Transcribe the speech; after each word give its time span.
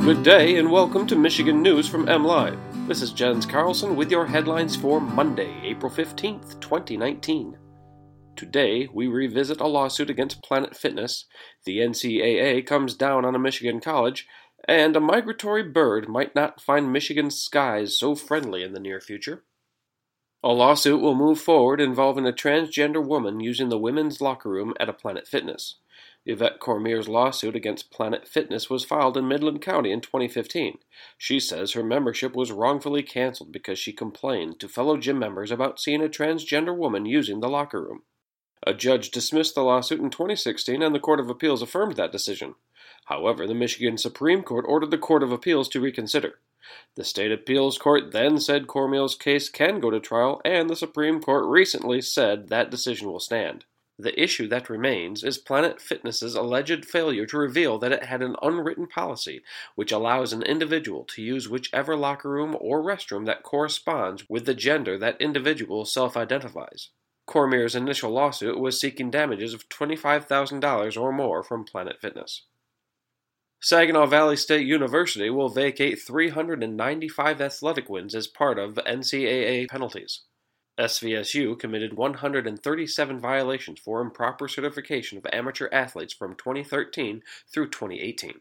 Good 0.00 0.22
day 0.22 0.56
and 0.56 0.72
welcome 0.72 1.06
to 1.08 1.14
Michigan 1.14 1.60
News 1.62 1.86
from 1.86 2.06
MLive. 2.06 2.58
This 2.88 3.02
is 3.02 3.12
Jens 3.12 3.44
Carlson 3.44 3.96
with 3.96 4.10
your 4.10 4.24
headlines 4.24 4.74
for 4.74 4.98
Monday, 4.98 5.54
April 5.62 5.92
15th, 5.92 6.58
2019. 6.58 7.58
Today, 8.34 8.88
we 8.94 9.08
revisit 9.08 9.60
a 9.60 9.66
lawsuit 9.66 10.08
against 10.08 10.42
Planet 10.42 10.74
Fitness, 10.74 11.26
the 11.66 11.80
NCAA 11.80 12.66
comes 12.66 12.94
down 12.94 13.26
on 13.26 13.34
a 13.34 13.38
Michigan 13.38 13.78
college, 13.78 14.26
and 14.66 14.96
a 14.96 15.00
migratory 15.00 15.62
bird 15.62 16.08
might 16.08 16.34
not 16.34 16.62
find 16.62 16.90
Michigan's 16.90 17.38
skies 17.38 17.98
so 17.98 18.14
friendly 18.14 18.62
in 18.62 18.72
the 18.72 18.80
near 18.80 19.02
future. 19.02 19.44
A 20.42 20.54
lawsuit 20.54 21.02
will 21.02 21.14
move 21.14 21.38
forward 21.38 21.82
involving 21.82 22.26
a 22.26 22.32
transgender 22.32 23.04
woman 23.04 23.40
using 23.40 23.68
the 23.68 23.76
women's 23.76 24.22
locker 24.22 24.48
room 24.48 24.72
at 24.80 24.88
a 24.88 24.94
Planet 24.94 25.28
Fitness. 25.28 25.76
Yvette 26.24 26.58
Cormier's 26.58 27.08
lawsuit 27.08 27.54
against 27.54 27.90
Planet 27.90 28.26
Fitness 28.26 28.70
was 28.70 28.82
filed 28.82 29.18
in 29.18 29.28
Midland 29.28 29.60
County 29.60 29.92
in 29.92 30.00
2015. 30.00 30.78
She 31.18 31.40
says 31.40 31.72
her 31.72 31.82
membership 31.82 32.34
was 32.34 32.52
wrongfully 32.52 33.02
canceled 33.02 33.52
because 33.52 33.78
she 33.78 33.92
complained 33.92 34.58
to 34.60 34.68
fellow 34.68 34.96
gym 34.96 35.18
members 35.18 35.50
about 35.50 35.78
seeing 35.78 36.02
a 36.02 36.08
transgender 36.08 36.74
woman 36.74 37.04
using 37.04 37.40
the 37.40 37.48
locker 37.48 37.82
room. 37.82 38.04
A 38.66 38.74
judge 38.74 39.10
dismissed 39.10 39.54
the 39.54 39.62
lawsuit 39.62 40.00
in 40.00 40.10
2016 40.10 40.82
and 40.82 40.94
the 40.94 41.00
Court 41.00 41.20
of 41.20 41.30
Appeals 41.30 41.62
affirmed 41.62 41.96
that 41.96 42.12
decision. 42.12 42.56
However, 43.06 43.46
the 43.46 43.54
Michigan 43.54 43.96
Supreme 43.96 44.42
Court 44.42 44.64
ordered 44.68 44.90
the 44.90 44.98
Court 44.98 45.22
of 45.22 45.32
Appeals 45.32 45.68
to 45.70 45.80
reconsider. 45.80 46.38
The 46.94 47.04
state 47.04 47.32
appeals 47.32 47.78
court 47.78 48.12
then 48.12 48.38
said 48.38 48.66
Cormier's 48.66 49.14
case 49.14 49.48
can 49.48 49.80
go 49.80 49.90
to 49.90 49.98
trial, 49.98 50.42
and 50.44 50.68
the 50.68 50.76
Supreme 50.76 51.20
Court 51.20 51.46
recently 51.46 52.02
said 52.02 52.48
that 52.48 52.70
decision 52.70 53.10
will 53.10 53.18
stand. 53.18 53.64
The 53.98 54.22
issue 54.22 54.46
that 54.48 54.70
remains 54.70 55.24
is 55.24 55.36
Planet 55.38 55.80
Fitness's 55.80 56.34
alleged 56.34 56.84
failure 56.84 57.26
to 57.26 57.38
reveal 57.38 57.78
that 57.78 57.92
it 57.92 58.04
had 58.04 58.22
an 58.22 58.36
unwritten 58.42 58.86
policy 58.86 59.42
which 59.74 59.90
allows 59.90 60.32
an 60.32 60.42
individual 60.42 61.04
to 61.04 61.22
use 61.22 61.48
whichever 61.48 61.96
locker 61.96 62.30
room 62.30 62.56
or 62.60 62.82
restroom 62.82 63.26
that 63.26 63.42
corresponds 63.42 64.28
with 64.28 64.46
the 64.46 64.54
gender 64.54 64.96
that 64.98 65.20
individual 65.20 65.84
self 65.84 66.16
identifies. 66.16 66.90
Cormier's 67.30 67.76
initial 67.76 68.10
lawsuit 68.10 68.58
was 68.58 68.80
seeking 68.80 69.08
damages 69.08 69.54
of 69.54 69.68
$25,000 69.68 71.00
or 71.00 71.12
more 71.12 71.44
from 71.44 71.64
Planet 71.64 72.00
Fitness. 72.00 72.42
Saginaw 73.60 74.06
Valley 74.06 74.34
State 74.34 74.66
University 74.66 75.30
will 75.30 75.48
vacate 75.48 76.02
395 76.02 77.40
athletic 77.40 77.88
wins 77.88 78.16
as 78.16 78.26
part 78.26 78.58
of 78.58 78.74
NCAA 78.74 79.68
penalties. 79.68 80.22
SVSU 80.76 81.56
committed 81.56 81.94
137 81.94 83.20
violations 83.20 83.78
for 83.78 84.00
improper 84.00 84.48
certification 84.48 85.16
of 85.16 85.26
amateur 85.32 85.68
athletes 85.70 86.12
from 86.12 86.34
2013 86.34 87.22
through 87.52 87.70
2018. 87.70 88.40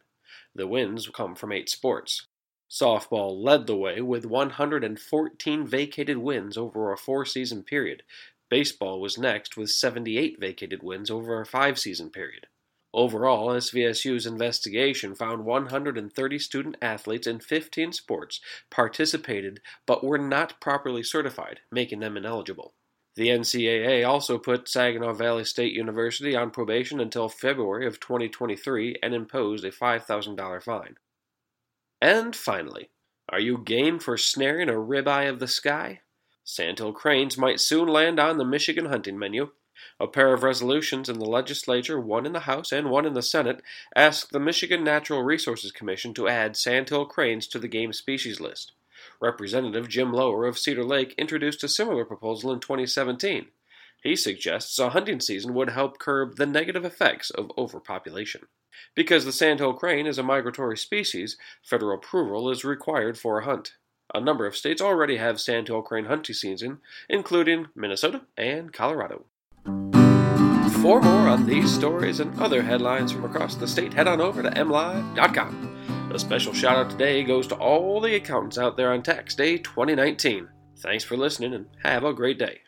The 0.55 0.65
wins 0.65 1.07
come 1.13 1.35
from 1.35 1.51
eight 1.51 1.69
sports. 1.69 2.25
Softball 2.71 3.43
led 3.43 3.67
the 3.67 3.75
way 3.75 4.01
with 4.01 4.25
114 4.25 5.67
vacated 5.67 6.17
wins 6.17 6.57
over 6.57 6.91
a 6.91 6.97
four 6.97 7.23
season 7.23 7.61
period. 7.61 8.01
Baseball 8.49 8.99
was 8.99 9.17
next 9.17 9.55
with 9.57 9.69
78 9.69 10.39
vacated 10.39 10.81
wins 10.81 11.11
over 11.11 11.39
a 11.39 11.45
five 11.45 11.79
season 11.79 12.09
period. 12.09 12.47
Overall, 12.93 13.49
SVSU's 13.49 14.25
investigation 14.25 15.13
found 15.13 15.45
130 15.45 16.39
student 16.39 16.75
athletes 16.81 17.27
in 17.27 17.39
15 17.39 17.93
sports 17.93 18.41
participated 18.71 19.61
but 19.85 20.03
were 20.03 20.17
not 20.17 20.59
properly 20.59 21.03
certified, 21.03 21.59
making 21.71 21.99
them 21.99 22.17
ineligible. 22.17 22.73
The 23.15 23.27
NCAA 23.27 24.07
also 24.07 24.39
put 24.39 24.67
Saginaw 24.67 25.13
Valley 25.13 25.43
State 25.43 25.73
University 25.73 26.35
on 26.35 26.51
probation 26.51 26.99
until 26.99 27.29
February 27.29 27.85
of 27.85 27.99
2023 27.99 28.95
and 29.03 29.13
imposed 29.13 29.65
a 29.65 29.71
$5,000 29.71 30.63
fine. 30.63 30.95
And 32.01 32.35
finally, 32.35 32.89
are 33.27 33.39
you 33.39 33.59
game 33.59 33.99
for 33.99 34.17
snaring 34.17 34.69
a 34.69 34.73
ribeye 34.73 35.29
of 35.29 35.39
the 35.39 35.47
sky? 35.47 36.01
Sandhill 36.51 36.93
cranes 36.93 37.37
might 37.37 37.59
soon 37.59 37.87
land 37.87 38.19
on 38.19 38.39
the 38.39 38.43
Michigan 38.43 38.85
hunting 38.85 39.19
menu. 39.19 39.51
A 39.99 40.07
pair 40.07 40.33
of 40.33 40.41
resolutions 40.41 41.07
in 41.07 41.19
the 41.19 41.29
legislature, 41.29 41.99
one 41.99 42.25
in 42.25 42.33
the 42.33 42.41
House 42.41 42.71
and 42.71 42.89
one 42.89 43.05
in 43.05 43.13
the 43.13 43.21
Senate, 43.21 43.61
ask 43.95 44.29
the 44.29 44.39
Michigan 44.39 44.83
Natural 44.83 45.21
Resources 45.21 45.71
Commission 45.71 46.11
to 46.15 46.27
add 46.27 46.57
sandhill 46.57 47.05
cranes 47.05 47.45
to 47.49 47.59
the 47.59 47.67
game 47.67 47.93
species 47.93 48.39
list. 48.39 48.71
Representative 49.21 49.87
Jim 49.87 50.11
Lower 50.11 50.47
of 50.47 50.57
Cedar 50.57 50.83
Lake 50.83 51.13
introduced 51.19 51.63
a 51.63 51.69
similar 51.69 52.03
proposal 52.03 52.51
in 52.51 52.59
2017. 52.59 53.49
He 54.01 54.15
suggests 54.15 54.79
a 54.79 54.89
hunting 54.89 55.19
season 55.19 55.53
would 55.53 55.69
help 55.69 55.99
curb 55.99 56.37
the 56.37 56.47
negative 56.47 56.83
effects 56.83 57.29
of 57.29 57.51
overpopulation. 57.59 58.47
Because 58.95 59.23
the 59.23 59.31
sandhill 59.31 59.73
crane 59.73 60.07
is 60.07 60.17
a 60.17 60.23
migratory 60.23 60.77
species, 60.77 61.37
federal 61.61 61.95
approval 61.95 62.49
is 62.49 62.65
required 62.65 63.19
for 63.19 63.37
a 63.37 63.45
hunt. 63.45 63.73
A 64.13 64.19
number 64.19 64.45
of 64.45 64.57
states 64.57 64.81
already 64.81 65.17
have 65.17 65.39
sandhill 65.39 65.81
crane 65.81 66.05
hunting 66.05 66.35
season, 66.35 66.79
including 67.07 67.67
Minnesota 67.75 68.21
and 68.37 68.73
Colorado. 68.73 69.25
For 70.81 71.01
more 71.01 71.27
on 71.27 71.45
these 71.45 71.73
stories 71.73 72.19
and 72.19 72.39
other 72.39 72.63
headlines 72.63 73.11
from 73.11 73.25
across 73.25 73.55
the 73.55 73.67
state, 73.67 73.93
head 73.93 74.07
on 74.07 74.21
over 74.21 74.41
to 74.41 74.49
mlive.com. 74.49 76.09
A 76.13 76.17
special 76.17 76.53
shout 76.53 76.77
out 76.77 76.89
today 76.89 77.23
goes 77.23 77.47
to 77.47 77.55
all 77.55 77.99
the 78.01 78.15
accountants 78.15 78.57
out 78.57 78.77
there 78.77 78.93
on 78.93 79.03
Tax 79.03 79.35
Day 79.35 79.57
2019. 79.57 80.47
Thanks 80.77 81.03
for 81.03 81.17
listening 81.17 81.53
and 81.53 81.67
have 81.83 82.03
a 82.03 82.13
great 82.13 82.39
day. 82.39 82.61